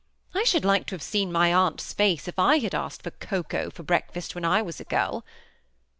[0.33, 3.69] I should like to have seen my aunt's face if I had asked ibr cocoa
[3.69, 5.23] for breakfast when I was a girl."